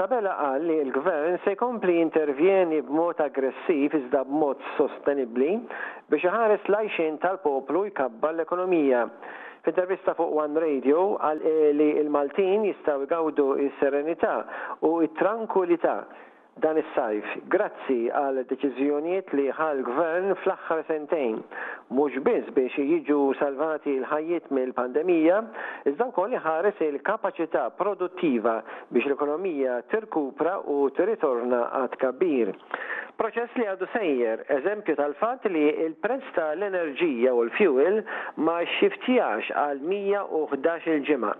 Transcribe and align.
Mattabella 0.00 0.32
qal 0.40 0.62
li 0.64 0.76
l-gvern 0.88 1.34
se 1.44 1.52
jkompli 1.52 1.98
intervjeni 2.00 2.78
b'mod 2.88 3.18
aggressiv 3.20 3.96
iżda 3.98 4.22
b'mod 4.28 4.62
sostenibbli 4.78 5.50
biex 6.12 6.24
iħares 6.30 6.70
lajxin 6.72 7.18
tal-poplu 7.24 7.82
jkabba 7.90 8.30
l-ekonomija. 8.32 9.02
F'intervista 9.66 10.14
fuq 10.16 10.32
One 10.44 10.56
Radio 10.64 11.04
għal 11.20 11.44
eh, 11.52 11.68
li 11.82 11.90
l-Maltin 12.06 12.64
jistaw 12.70 13.04
jgawdu 13.04 13.50
is-serenità 13.66 14.32
u 14.88 14.94
it-tranquilità 15.04 15.98
dan 16.58 16.74
is-sajf. 16.82 17.22
Grazzi 17.52 18.10
għal 18.10 18.40
deċiżjonijiet 18.50 19.30
li 19.38 19.44
ħal 19.54 19.80
gvern 19.86 20.30
fl-aħħar 20.42 20.80
sentejn, 20.88 21.38
mhux 21.94 22.20
biss 22.26 22.50
biex 22.56 22.74
jiġu 22.90 23.18
salvati 23.40 23.94
l-ħajjiet 24.00 24.50
mill-pandemija, 24.56 25.38
iżda 25.88 26.08
wkoll 26.10 26.34
ħares 26.44 26.80
il-kapaċità 26.88 27.68
produttiva 27.78 28.56
biex 28.90 29.06
l-ekonomija 29.12 29.78
tirkupra 29.94 30.58
u 30.78 30.88
tirritorna 30.96 31.62
għad 31.84 31.98
kabir. 32.02 32.52
Proċess 33.20 33.56
li 33.60 33.66
għadu 33.68 33.86
sejjer, 33.94 34.44
eżempju 34.60 34.96
tal-fatt 34.98 35.46
li 35.52 35.66
il-prezz 35.86 36.34
tal-enerġija 36.36 37.34
u 37.36 37.46
l-fuel 37.48 38.00
ma 38.42 38.58
xiftijax 38.78 39.50
għal 39.54 39.84
111 39.86 40.94
il-ġimgħa 40.96 41.34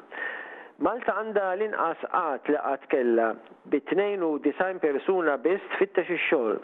Malta 0.81 1.13
għanda 1.21 1.43
l-inqas 1.59 2.05
qat 2.09 2.47
li 2.49 2.57
għat 2.57 2.85
kella 2.93 3.27
bi 3.69 3.83
92 3.93 4.79
persuna 4.81 5.35
biss 5.45 5.75
fitta 5.77 6.01
ix-xogħol. 6.09 6.57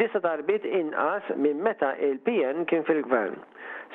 Disa 0.00 0.18
darbit 0.24 0.66
inqas 0.66 1.30
minn 1.38 1.62
meta 1.62 1.92
il-PN 2.02 2.64
kien 2.66 2.82
fil-gvern. 2.90 3.38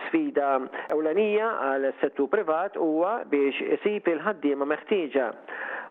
Sfida 0.06 0.54
ewlenija 0.96 1.52
għal 1.72 1.92
settu 2.00 2.30
privat 2.32 2.80
huwa 2.80 3.18
biex 3.28 3.60
isib 3.76 4.08
il-ħaddiema 4.16 4.68
meħtieġa. 4.72 5.28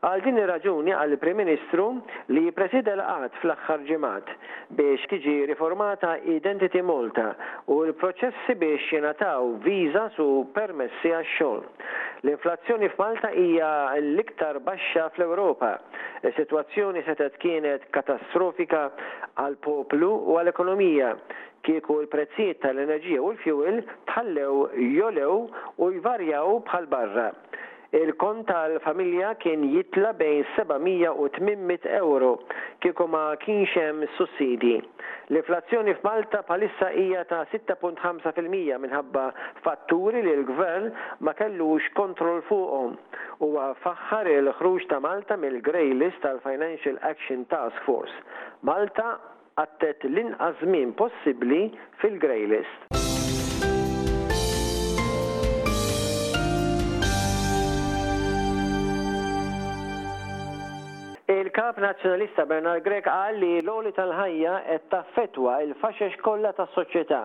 Għal 0.06 0.22
din 0.26 0.36
ir-raġuni 0.38 0.92
għal 0.92 1.14
prim 1.20 1.38
Ministru 1.40 1.86
li 2.32 2.48
presida 2.56 2.94
l-qat 2.96 3.36
fl-aħħar 3.42 3.84
ġimgħat 3.90 4.34
biex 4.78 5.08
tiġi 5.12 5.36
riformata 5.50 6.14
Identity 6.36 6.82
Malta 6.84 7.32
u 7.72 7.80
l-proċessi 7.86 8.56
biex 8.60 8.90
jingħataw 8.94 9.52
viża 9.66 10.08
su 10.16 10.28
permessi 10.56 11.12
għax-xogħol. 11.16 11.64
L-inflazzjoni 12.26 12.88
f'Malta 12.96 13.28
hija 13.30 13.70
l-iktar 14.02 14.56
baxxa 14.66 15.04
fl-Ewropa. 15.14 15.68
Is-sitwazzjoni 16.30 17.02
setet 17.06 17.36
kienet 17.42 17.84
katastrofika 17.94 18.80
għal 19.44 19.54
poplu 19.66 20.08
u 20.34 20.38
għal 20.40 20.50
ekonomija 20.52 21.12
kieku 21.68 22.00
l-prezzijiet 22.02 22.58
tal-enerġija 22.64 23.22
u 23.22 23.30
l-fuel 23.36 23.78
tħallew 24.10 24.58
jolew 24.98 25.38
u 25.86 25.90
jvarjaw 26.00 26.58
bħal 26.68 26.90
barra. 26.96 27.28
Il-kont 27.94 28.46
tal-familja 28.48 29.34
kien 29.38 29.62
jitla 29.70 30.10
bejn 30.18 30.42
700 30.56 31.12
u 31.14 31.28
800 31.28 31.86
euro 32.00 32.30
kieku 32.82 33.06
ma 33.06 33.36
kienx 33.38 33.70
hemm 33.76 34.00
sussidi. 34.16 34.80
L-inflazzjoni 35.30 35.94
f'Malta 36.00 36.42
palissa 36.42 36.90
hija 36.96 37.22
ta' 37.30 37.44
6.5% 37.52 38.50
minħabba 38.82 39.28
fatturi 39.64 40.22
li 40.26 40.34
l-gvern 40.40 40.90
ma 41.20 41.34
kellux 41.38 41.86
kontrol 41.94 42.42
fuqhom. 42.50 42.96
Huwa 43.38 43.70
faħħar 43.84 44.32
il-ħruġ 44.34 44.88
ta' 44.90 45.00
Malta 45.06 45.38
mill-Grey 45.46 45.94
List 46.00 46.18
tal-Financial 46.26 46.98
Action 47.02 47.46
Task 47.54 47.78
Force. 47.86 48.18
Malta 48.66 49.12
għattet 49.62 50.02
l-inqas 50.10 50.62
possibbli 50.98 51.68
fil-Grey 52.02 52.48
List. 52.54 52.95
Il-kap 61.56 61.78
nazjonalista 61.80 62.44
Bernard 62.44 62.82
Grek 62.84 63.06
qal 63.08 63.38
li 63.40 63.62
l-oli 63.64 63.88
tal-ħajja 63.96 64.56
qed 64.66 64.82
taffetwa 64.92 65.54
il-faxex 65.64 66.18
kollha 66.20 66.50
tas-soċjetà 66.58 67.20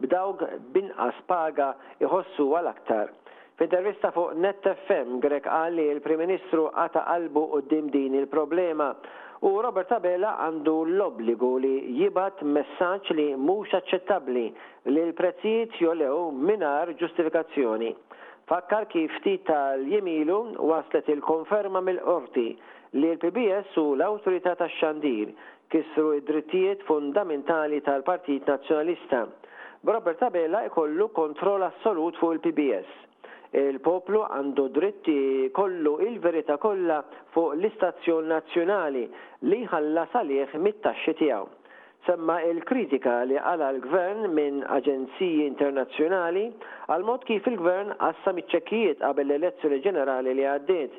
b'dawg 0.00 0.44
binqas 0.72 1.18
paga 1.28 1.66
iħossu 2.00 2.46
għal 2.62 2.70
aktar. 2.70 3.12
F'intervista 3.60 4.08
fuq 4.16 4.38
Net 4.40 4.64
FM 4.72 5.18
Grek 5.26 5.44
qal 5.50 5.76
li 5.76 5.84
l-Prim 5.98 6.22
Ministru 6.24 6.64
għata 6.72 7.04
qalbu 7.10 7.44
qudiem 7.58 7.92
din 7.92 8.16
il-problema 8.22 8.88
u 9.44 9.52
Robert 9.66 9.92
Abela 9.98 10.32
għandu 10.46 10.76
l-obbligu 10.94 11.52
li 11.66 11.74
jibat 12.00 12.40
messaġġ 12.40 13.12
li 13.20 13.28
mhux 13.36 13.76
aċċettabbli 13.82 14.46
li 14.94 15.06
l-prezzijiet 15.10 15.76
jolew 15.84 16.30
minar 16.32 16.96
ġustifikazzjoni. 17.04 17.92
Fakkar 18.50 18.84
kif 18.92 19.12
ftit 19.18 19.44
tal-jemilu 19.48 20.34
waslet 20.70 21.06
il-konferma 21.12 21.80
mill-qorti 21.86 22.42
li 22.98 23.06
l-PBS 23.16 23.76
u 23.82 23.94
l-autorità 23.96 24.52
tax-xandir 24.60 25.30
kisru 25.72 26.10
id-drittijiet 26.18 26.84
fundamentali 26.90 27.80
tal-Partit 27.86 28.44
Nazzjonalista. 28.52 29.20
Robert 29.88 30.18
Tabella 30.20 30.60
ikollu 30.68 31.08
kontroll 31.16 31.64
assolut 31.70 32.20
fuq 32.20 32.36
il-PBS. 32.36 32.90
Il-poplu 33.56 34.20
għandu 34.28 34.68
dritti 34.76 35.16
kollu 35.56 35.96
il-verita 36.10 36.58
kollha 36.58 37.00
fuq 37.34 37.56
l-istazzjon 37.56 38.28
nazzjonali 38.34 39.06
li 39.52 39.64
ħalla 39.72 40.04
salih 40.12 40.58
mit-taxxi 40.68 41.16
tiegħu 41.24 41.48
semma 42.04 42.40
il-kritika 42.44 43.22
li 43.26 43.36
għala 43.40 43.68
l-gvern 43.74 44.26
minn 44.36 44.62
aġenziji 44.76 45.46
internazzjonali 45.48 46.42
għal 46.92 47.04
mod 47.08 47.24
kif 47.28 47.46
il-gvern 47.48 47.94
għassa 47.96 48.34
iċ 48.42 48.94
qabel 49.00 49.30
l-elezzjoni 49.30 49.78
ġenerali 49.86 50.34
li 50.38 50.46
għaddiet 50.52 50.98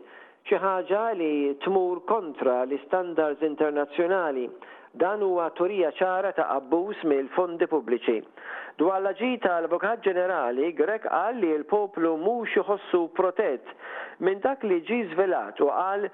xi 0.50 0.60
ħaġa 0.62 1.04
li 1.22 1.32
tmur 1.66 2.02
kontra 2.10 2.60
l-istandards 2.66 3.46
internazzjonali 3.48 4.48
Dan 4.96 5.22
huwa 5.28 5.50
turija 5.58 5.90
ċara 5.98 6.30
ta' 6.38 6.46
abbuż 6.56 7.02
mill-fondi 7.10 7.68
pubbliċi. 7.68 8.22
Dwar 8.80 9.02
l 9.04 9.12
ġita 9.20 9.50
l-Avukat 9.62 10.02
Ġenerali 10.06 10.70
Grek 10.78 11.04
qal 11.10 11.36
li 11.40 11.50
l-poplu 11.58 12.14
mhux 12.22 12.56
iħossu 12.62 13.02
protett 13.18 13.72
minn 14.24 14.40
dak 14.44 14.64
li 14.68 14.80
ġi 14.88 15.02
żvelat 15.14 15.60
u 15.64 15.68
qal 15.72 16.08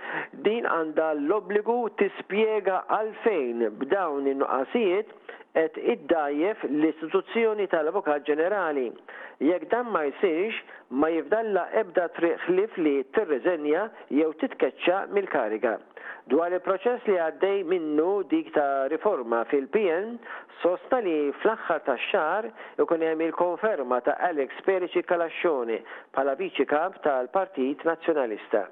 din 0.48 0.66
għandha 0.70 1.08
l-obbligu 1.20 1.78
tispjega 2.02 2.84
għalfejn 2.98 3.68
b'dawn 3.84 4.30
in 4.34 4.42
nuqasijiet 4.44 5.14
et 5.62 5.78
iddajjef 5.96 6.66
l-istituzzjoni 6.70 7.70
tal-Avukat 7.74 8.26
Ġenerali. 8.30 8.88
Jekk 9.46 9.66
dan 9.72 9.90
ma 9.94 10.06
jsirx, 10.18 10.58
ma 10.92 11.08
jifdalla 11.10 11.68
ebda 11.82 12.08
triq 12.18 12.48
li 12.52 12.66
li 12.84 12.94
tirriżenja 13.16 13.84
jew 14.18 14.34
titkeċċa 14.42 14.98
mill-kariga. 15.16 15.76
Dwar 16.30 16.54
il-proċess 16.56 17.08
li 17.08 17.16
għaddej 17.20 17.64
minnu 17.68 18.10
dik 18.32 18.52
ta' 18.56 18.88
riforma 18.92 19.42
fil-PN, 19.52 20.18
sosta 20.62 21.00
li 21.06 21.32
fl-axħar 21.42 21.82
ta' 21.88 21.96
xar 22.10 22.50
ikun 22.84 23.06
hemm 23.08 23.24
il-konferma 23.30 24.02
ta' 24.06 24.18
Alex 24.30 24.60
Perici 24.66 25.02
Kalaxxoni 25.04 25.80
bħala 26.16 26.36
viċi 26.40 26.68
kap 26.70 27.00
tal-Partit 27.06 27.86
Nazzjonalista. 27.88 28.68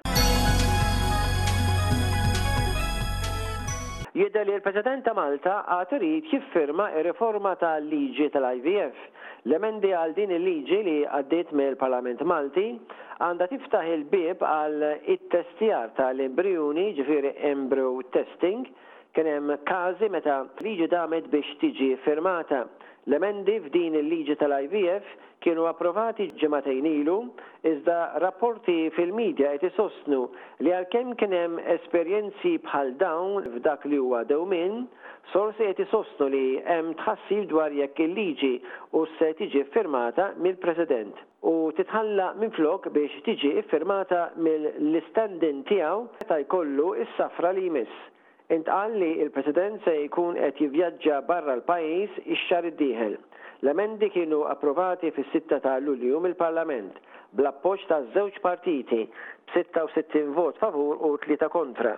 Jidda 4.12 4.42
li 4.44 4.52
l-President 4.58 5.04
ta' 5.06 5.14
Malta 5.16 5.62
għaturit 5.76 6.26
irid 6.26 6.32
jiffirma 6.36 6.90
ir-riforma 7.00 7.54
tal-liġi 7.62 8.28
tal-IVF 8.34 9.06
L-emendi 9.48 9.90
għal 9.96 10.12
din 10.16 10.32
il-liġi 10.36 10.78
li 10.84 10.96
għaddiet 11.08 11.52
l 11.56 11.70
parlament 11.80 12.20
Malti 12.28 12.66
għandha 13.24 13.46
tiftaħ 13.48 13.86
il-bib 13.94 14.42
għal 14.44 14.84
it-testjar 15.14 15.94
tal-embrjuni, 15.96 16.88
ġifiri 16.98 17.32
embryo 17.52 17.94
testing, 18.12 18.68
kien 19.16 19.26
hemm 19.30 19.54
każi 19.68 20.10
meta 20.12 20.42
liġi 20.62 20.90
damet 20.92 21.30
biex 21.32 21.54
tiġi 21.62 21.94
firmata. 22.04 22.66
L-emendi 23.08 23.54
f'din 23.64 23.96
il-liġi 23.96 24.36
tal-IVF 24.42 25.08
kienu 25.40 25.64
approvati 25.70 26.26
ġematajn 26.42 26.90
ilu, 27.00 27.16
iżda 27.64 27.96
rapporti 28.20 28.90
fil-medja 28.92 29.54
qed 29.56 29.70
isostnu 29.70 30.26
li 30.66 30.74
għalkemm 30.76 31.14
kien 31.16 31.32
hemm 31.32 31.62
esperjenzi 31.78 32.58
bħal 32.68 32.92
dawn 33.00 33.48
f'dak 33.56 33.88
li 33.88 33.98
huwa 34.04 34.20
dewmin, 34.28 34.84
Sorsi 35.32 35.62
qed 35.68 35.80
isostnu 35.84 36.26
li 36.34 36.42
hemm 36.66 36.92
tħassib 36.98 37.42
dwar 37.50 37.74
jekk 37.80 38.00
il-liġi 38.08 38.52
u 38.98 39.00
se 39.16 39.28
tiġi 39.40 39.62
firmata 39.74 40.28
mill-President 40.46 41.20
u 41.50 41.54
titħalla 41.78 42.30
minn 42.40 42.54
flok 42.56 42.88
biex 42.94 43.20
tiġi 43.28 43.52
firmata 43.72 44.22
mill-istandin 44.46 45.60
tiegħu 45.70 46.24
ta' 46.30 46.40
jkollu 46.44 46.88
s 47.04 47.12
safra 47.18 47.52
li 47.58 47.66
jmiss. 47.68 47.92
Intqal 48.56 48.96
li 49.02 49.10
il-President 49.24 49.84
se 49.84 49.94
jkun 50.08 50.40
qed 50.42 50.62
jivvjaġġa 50.64 51.20
barra 51.28 51.54
l-pajjiż 51.58 52.22
ix-xar 52.24 52.66
iddieħel. 52.72 53.14
L-emendi 53.62 54.08
kienu 54.16 54.40
approvati 54.54 55.12
fis-6 55.14 55.52
ta' 55.62 55.76
Lulju 55.84 56.18
mill-Parlament 56.24 56.96
bl-appoġġ 57.38 57.86
ta' 57.92 58.00
żewġ 58.16 58.40
partiti 58.48 59.04
b'66 59.52 60.34
vot 60.34 60.58
favur 60.64 60.98
u 61.06 61.14
3 61.28 61.46
kontra. 61.54 61.94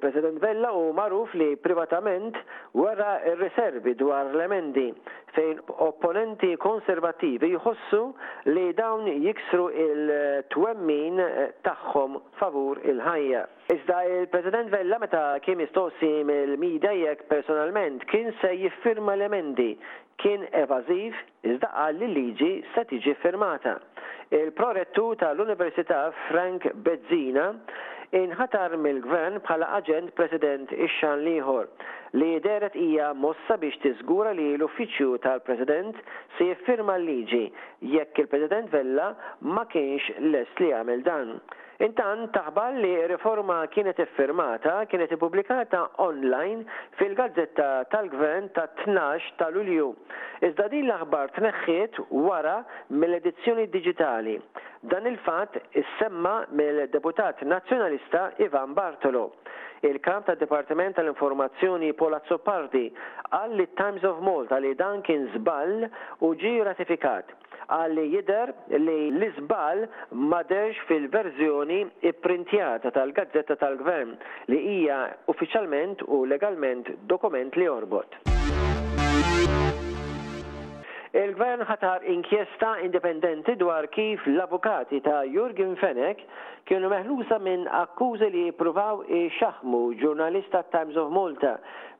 President 0.00 0.38
Vella 0.40 0.70
u 0.72 0.92
maruf 0.92 1.34
li 1.34 1.56
privatament 1.56 2.36
wara 2.74 3.10
riservi 3.40 3.92
dwar 3.98 4.30
l-emendi 4.34 4.86
fejn 5.36 5.58
opponenti 5.88 6.54
konservativi 6.56 7.50
jħossu 7.54 8.00
li 8.56 8.64
dawn 8.78 9.04
jiksru 9.26 9.66
il-twemmin 9.84 11.20
tagħhom 11.68 12.16
favur 12.40 12.80
il-ħajja. 12.92 13.42
Iżda 13.76 14.00
il-President 14.10 14.72
Vella 14.74 14.98
meta 15.02 15.24
kien 15.44 15.60
jistossi 15.62 16.10
mill 16.24 16.56
jekk 17.02 17.26
personalment 17.28 18.04
kien 18.12 18.32
se 18.40 18.54
jiffirma 18.62 19.14
l-emendi 19.16 19.74
kien 20.16 20.46
evaziv 20.64 21.14
iżda 21.44 21.68
qal 21.76 22.00
li 22.00 22.08
liġi 22.14 22.52
se 22.74 22.86
tiġi 22.92 23.14
firmata. 23.22 23.76
Il-prorettu 24.34 25.12
tal-Università 25.20 26.06
Frank 26.28 26.64
Bezzina 26.74 27.52
inħatar 28.14 28.74
mill-gvern 28.78 29.38
bħala 29.46 29.70
aġent 29.80 30.12
president 30.18 30.70
ixxan 30.76 31.22
liħor 31.26 31.68
li 32.20 32.30
deret 32.44 32.76
hija 32.78 33.08
mossa 33.18 33.56
biex 33.58 33.80
tiżgura 33.82 34.32
li 34.36 34.52
l-uffiċju 34.54 35.18
tal-president 35.24 35.98
se 36.36 36.48
jiffirma 36.50 36.96
l-liġi 37.00 37.42
jekk 37.96 38.22
il-president 38.22 38.70
Vella 38.76 39.10
ma 39.40 39.66
kienx 39.70 40.10
lest 40.32 40.60
li 40.62 40.70
għamil 40.76 41.02
dan. 41.06 41.32
Intan 41.84 42.26
taħbal 42.32 42.78
li 42.80 42.90
riforma 43.10 43.58
kienet 43.74 43.98
iffirmata 44.06 44.78
kienet 44.90 45.12
ippubblikata 45.12 45.82
online 46.04 46.62
fil-gazzetta 47.00 47.66
tal-gvern 47.92 48.48
ta' 48.56 48.70
12 48.86 49.26
ta' 49.36 49.50
Lulju. 49.52 49.90
Iżda 50.46 50.70
din 50.72 50.88
l-aħbar 50.88 51.34
tneħħiet 51.36 52.00
wara 52.16 52.62
mill-edizzjoni 53.02 53.68
digitali. 53.76 54.38
Dan 54.86 55.04
il-fat 55.06 55.60
is-semma 55.70 56.46
mill-deputat 56.50 57.40
nazzjonalista 57.42 58.32
Ivan 58.36 58.72
Bartolo, 58.72 59.32
il 59.80 59.98
kamp 59.98 60.26
ta' 60.26 60.36
Departiment 60.38 60.94
tal-Informazzjoni 60.94 61.90
Polazzo 61.98 62.38
Pardi, 62.38 62.84
għalli 63.34 63.66
Times 63.74 64.04
of 64.06 64.20
Malta 64.22 64.60
li 64.62 64.76
dan 64.78 65.02
kien 65.02 65.26
zbal 65.34 65.88
u 66.22 66.30
ġi 66.38 66.52
ratifikat 66.68 67.34
għalli 67.66 68.04
jider 68.14 68.54
li 68.86 68.96
l-izbal 69.10 69.88
madex 70.30 70.78
fil-verżjoni 70.86 71.80
iprintjata 72.12 72.94
tal-gazzetta 72.94 73.58
tal-gvern 73.64 74.14
li 74.54 74.62
hija 74.70 75.00
uffiċjalment 75.34 76.06
u 76.06 76.22
legalment 76.30 76.94
dokument 77.10 77.58
li 77.58 77.66
orbot. 77.68 78.14
Il-gvern 81.16 81.62
ħatar 81.64 82.02
inkjesta 82.12 82.74
indipendenti 82.84 83.54
dwar 83.56 83.86
kif 83.88 84.20
l-avukati 84.28 84.98
ta' 85.00 85.22
Jurgen 85.24 85.72
Fenek 85.80 86.18
kienu 86.68 86.90
meħlusa 86.92 87.38
minn 87.40 87.64
akkużi 87.72 88.28
li 88.34 88.42
jippruvaw 88.50 89.00
xaħmu 89.38 89.80
ġurnalista 90.02 90.60
Times 90.74 90.98
of 91.00 91.08
Malta 91.16 91.54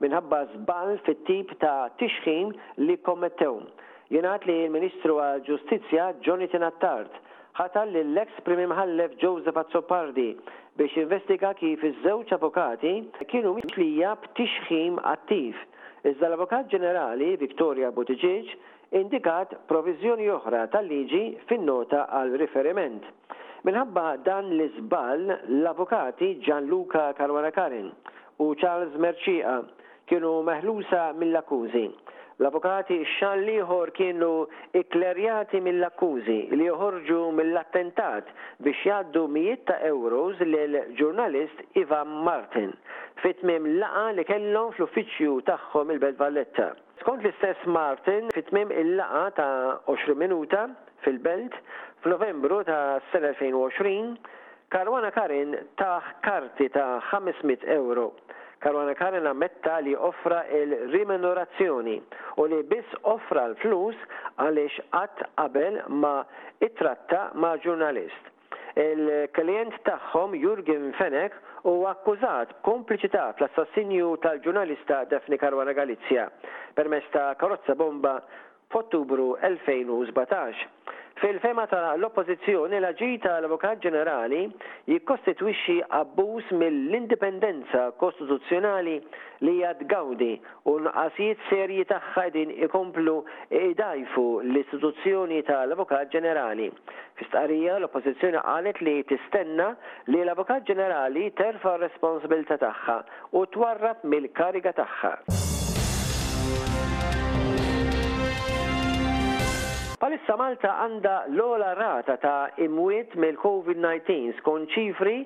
minħabba 0.04 0.42
zbal 0.52 0.98
fit-tip 1.06 1.54
ta' 1.62 1.86
tixħin 1.96 2.52
li 2.84 2.98
kommettew. 3.06 3.54
Jenat 4.12 4.44
li 4.50 4.58
l-Ministru 4.66 5.16
għal 5.24 5.40
Ġustizzja 5.48 6.10
Jonathan 6.26 6.69
Attart 6.69 7.16
ħatar 7.56 7.88
li 7.94 8.02
l-ex 8.04 8.44
Primim 8.44 8.74
Ħallef 8.76 9.16
Joseph 9.24 9.62
Azzopardi 9.64 10.28
biex 10.76 11.00
investiga 11.06 11.54
kif 11.56 11.88
iż-żewġ 11.88 12.36
avukati 12.36 12.92
kienu 13.32 13.56
mitlija 13.62 14.12
b'tixħim 14.26 15.00
attiv. 15.14 15.56
Iżda 16.06 16.28
l-Avukat 16.28 16.69
Ġenerali 16.70 17.32
Viktoria 17.40 17.88
Buttigieg 17.96 18.52
indikat 18.94 19.52
proviżjoni 19.68 20.28
oħra 20.30 20.66
tal-liġi 20.70 21.22
fin-nota 21.48 22.04
għal 22.20 22.36
riferiment. 22.42 23.02
Minħabba 23.66 24.04
dan 24.22 24.52
l 24.54 24.66
isbal 24.70 25.24
l-avukati 25.30 26.28
Gianluca 26.46 27.10
Karwanakarin 27.18 27.88
Karin 27.90 28.26
u 28.46 28.54
Charles 28.60 28.94
Merċiqa 28.94 29.56
kienu 30.06 30.36
meħlusa 30.46 31.08
mill-akkużi. 31.18 31.86
L-avukati 32.36 32.98
xan 33.16 33.42
liħor 33.48 33.90
kienu 33.96 34.30
iklerjati 34.78 35.58
mill-akkużi 35.66 36.38
li 36.54 36.68
joħorġu 36.68 37.20
mill-attentat 37.40 38.30
biex 38.62 38.84
jaddu 38.86 39.26
mijiet 39.34 39.64
ta' 39.70 39.80
euros 39.88 40.38
l-ġurnalist 40.46 41.64
Ivan 41.82 42.12
Martin 42.28 42.74
fit-tmim 43.24 43.66
laqa 43.80 44.06
li 44.20 44.28
kellhom 44.30 44.74
fl-uffiċċju 44.78 45.40
tagħhom 45.50 45.96
il 45.96 46.02
belt 46.04 46.20
Valletta. 46.22 46.70
Skont 47.06 47.23
l-istess 47.23 47.61
Martin, 47.70 48.26
fit 48.35 48.49
il-laqa 48.50 49.31
ta' 49.37 49.81
20 49.87 50.17
minuta 50.19 50.69
fil-belt, 51.05 51.53
f'Novembru 52.03 52.64
ta' 52.64 52.99
s 52.99 53.17
2020, 53.20 54.19
Karwana 54.69 55.12
Karin 55.12 55.55
ta' 55.76 56.03
karti 56.20 56.69
ta' 56.69 56.99
500 56.99 57.62
euro. 57.70 58.14
Karwana 58.58 58.94
Karin 58.94 59.25
ammetta 59.25 59.79
li 59.79 59.94
offra 59.94 60.47
il-rimenorazzjoni 60.50 62.03
u 62.37 62.44
li 62.50 62.58
biss 62.67 62.91
offra 63.06 63.47
l-flus 63.53 63.94
għaliex 64.43 64.82
qatt 64.91 65.23
qabel 65.38 65.79
ma 65.87 66.25
itratta 66.58 67.29
ma' 67.35 67.55
ġurnalist. 67.62 68.32
Il-klient 68.76 69.79
tagħhom 69.87 70.35
Jurgen 70.37 70.91
Fenek 70.99 71.38
u 71.70 71.72
akkużat 71.90 72.52
kompliċità 72.66 73.22
fl-assassinju 73.34 74.12
tal-ġurnalista 74.22 75.00
Defni 75.10 75.34
Karwana 75.38 75.72
Galizja 75.74 76.28
permess 76.78 77.08
ta' 77.10 77.32
karozza 77.40 77.74
bomba 77.74 78.20
f'Ottubru 78.70 79.32
2017. 79.42 80.62
Fil-fema 81.18 81.64
ta' 81.66 81.96
l-oppozizjoni 81.98 82.78
l-ġita 82.78 83.32
l-Avokat 83.40 83.82
Ġenerali 83.82 84.44
jikkostitwixxi 84.92 85.80
abbuż 85.98 86.52
mill-indipendenza 86.60 87.88
kostituzzjonali 88.02 89.00
li 89.48 89.56
jad 89.64 89.82
gawdi 89.90 90.36
u 90.70 90.76
nqasijiet 90.86 91.42
serji 91.50 91.88
tagħha 91.90 92.28
din 92.36 92.54
ikomplu 92.69 93.16
idajfu 93.72 94.26
l-istituzzjoni 94.52 95.42
tal-Avokat 95.50 96.14
Ġenerali 96.14 96.70
Fistqarija 97.20 97.76
l-oppożizzjoni 97.82 98.42
qalet 98.46 98.80
li 98.86 98.94
tistenna 99.12 99.70
li 100.12 100.20
l-Avukat 100.24 100.66
Ġenerali 100.72 101.24
terfa' 101.42 101.74
r-responsabilità 101.78 102.60
tagħha 102.66 102.98
u 103.40 103.46
twarrab 103.58 104.04
mill-kariga 104.14 104.74
tagħha. 104.84 105.14
Palissa 110.06 110.37
Malta 110.38 110.70
għanda 110.85 111.12
l-ola 111.35 111.73
rata 111.75 112.14
ta' 112.23 112.50
imwiet 112.62 113.17
mill 113.19 113.35
covid-19 113.43 114.37
skon 114.38 114.69
ċifri 114.70 115.17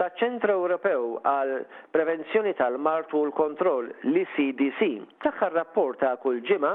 ta' 0.00 0.06
ċentru 0.16 0.54
Ewropew 0.54 1.10
għal 1.28 1.52
prevenzjoni 1.92 2.54
tal-mart 2.56 3.12
u 3.12 3.20
l-kontroll 3.26 3.90
l-CDC. 4.08 4.88
Taħħar 5.26 5.52
rapport 5.58 6.00
ta' 6.00 6.14
kull 6.24 6.40
ġima 6.48 6.72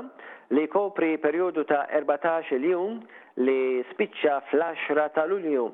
li 0.54 0.68
kopri 0.76 1.16
periodu 1.18 1.66
ta' 1.74 1.88
14 2.04 2.54
il-jum 2.60 3.02
li 3.42 3.58
spiċċa 3.96 4.38
fl-10 4.52 5.10
ta' 5.18 5.26
lulju. 5.34 5.66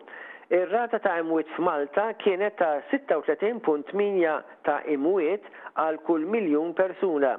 Ir-rata 0.51 0.99
ta' 0.99 1.15
imwiet 1.15 1.47
f'Malta 1.55 2.09
kienet 2.19 2.57
ta' 2.59 2.81
36.8 2.91 4.31
ta' 4.67 4.81
imwiet 4.91 5.45
għal 5.79 5.99
kull 6.03 6.25
miljun 6.33 6.73
persuna. 6.75 7.29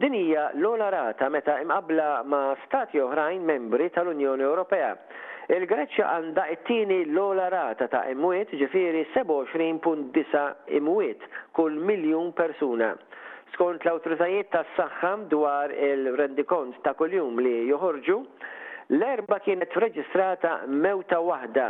Din 0.00 0.14
hija 0.16 0.46
l-ola 0.56 0.86
rata 0.94 1.28
meta 1.28 1.58
imqabla 1.60 2.06
ma' 2.24 2.54
stati 2.62 3.02
oħrajn 3.04 3.42
membri 3.44 3.90
tal-Unjoni 3.92 4.46
Ewropea. 4.48 4.88
Il-Greċja 5.52 6.08
għandha 6.14 6.46
it-tieni 6.54 7.02
l-ola 7.10 7.50
rata 7.52 7.84
ta' 7.92 8.06
imwiet 8.14 8.56
ġifieri 8.56 9.04
27.9 9.12 10.44
imwiet 10.80 11.28
kull 11.52 11.76
miljun 11.92 12.32
persuna 12.38 12.94
skont 13.52 13.84
l-autoritajiet 13.84 14.48
tas 14.56 14.70
saħħa 14.80 15.12
dwar 15.36 15.74
il-rendikont 15.92 16.80
ta' 16.80 16.96
kuljum 16.96 17.44
li 17.44 17.58
joħorġu, 17.68 18.16
l-erba 18.96 19.38
kienet 19.44 19.78
reġistrata 19.84 20.62
mewta 20.86 21.20
waħda 21.28 21.68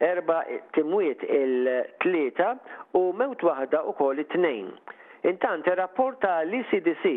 erba 0.00 0.44
timwiet 0.74 1.20
il-tlieta 1.28 2.50
u 2.96 3.00
mewt 3.16 3.42
waħda 3.44 3.82
u 3.84 3.92
koll 3.98 4.22
it-tnejn. 4.22 4.70
Intant, 5.30 5.66
il-rapporta 5.68 6.38
l-ICDC 6.46 7.12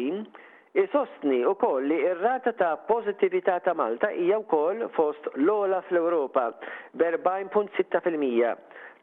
Isostni 0.73 1.43
u 1.45 1.53
koll 1.61 1.85
li 1.85 1.99
ir-rata 2.01 2.51
ta' 2.59 2.71
pozitivita 2.89 3.59
ta' 3.61 3.75
Malta 3.77 4.09
hija 4.09 4.39
wkoll 4.41 4.87
fost 4.97 5.27
l-ola 5.37 5.79
fl-Ewropa 5.87 6.47
b'40.6%. 6.99 8.51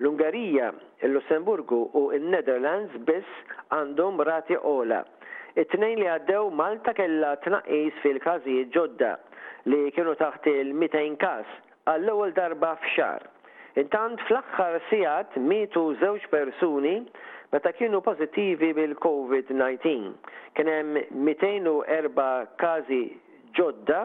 L-Ungarija, 0.01 0.73
il-Lussemburgu 1.07 1.79
u 1.97 2.03
il-Netherlands 2.19 2.97
biss 3.07 3.31
għandhom 3.77 4.19
rati 4.29 4.59
ola. 4.61 5.05
It-tnejn 5.57 5.99
li 6.03 6.09
għaddew 6.11 6.51
Malta 6.53 6.93
kella 7.01 7.37
tnaqqis 7.47 8.03
fil-każijiet 8.05 8.75
ġodda 8.77 9.15
li 9.73 9.85
kienu 9.97 10.19
taħt 10.25 10.51
il-200 10.53 11.21
każ 11.25 11.59
għall-ewwel 11.95 12.35
darba 12.41 12.75
f'xar. 12.83 13.31
Intant 13.79 14.19
fl-axħar 14.27 14.79
sijat 14.91 15.35
mietu 15.47 15.83
żewġ 16.01 16.25
persuni 16.33 16.95
meta 17.53 17.71
kienu 17.75 18.01
pozittivi 18.03 18.73
bil-COVID-19. 18.75 19.85
Kienem 20.59 20.97
204 21.15 22.47
kazi 22.59 23.03
ġodda 23.59 24.01